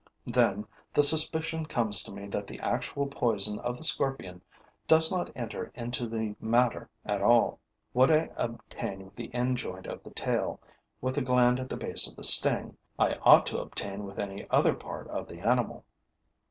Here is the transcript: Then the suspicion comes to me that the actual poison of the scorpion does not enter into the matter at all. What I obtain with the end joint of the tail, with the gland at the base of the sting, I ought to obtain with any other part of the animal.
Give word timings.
Then 0.25 0.65
the 0.95 1.03
suspicion 1.03 1.67
comes 1.67 2.01
to 2.01 2.11
me 2.11 2.25
that 2.29 2.47
the 2.47 2.59
actual 2.59 3.05
poison 3.05 3.59
of 3.59 3.77
the 3.77 3.83
scorpion 3.83 4.41
does 4.87 5.11
not 5.11 5.29
enter 5.35 5.71
into 5.75 6.07
the 6.07 6.35
matter 6.41 6.89
at 7.05 7.21
all. 7.21 7.59
What 7.93 8.09
I 8.09 8.31
obtain 8.35 9.05
with 9.05 9.15
the 9.15 9.31
end 9.31 9.57
joint 9.57 9.85
of 9.85 10.01
the 10.01 10.09
tail, 10.09 10.59
with 11.01 11.13
the 11.13 11.21
gland 11.21 11.59
at 11.59 11.69
the 11.69 11.77
base 11.77 12.09
of 12.09 12.15
the 12.15 12.23
sting, 12.23 12.77
I 12.97 13.13
ought 13.21 13.45
to 13.45 13.59
obtain 13.61 14.03
with 14.03 14.17
any 14.17 14.49
other 14.49 14.73
part 14.73 15.07
of 15.09 15.27
the 15.27 15.37
animal. 15.41 15.85